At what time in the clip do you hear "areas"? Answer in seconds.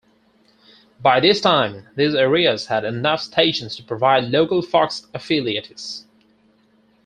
2.15-2.65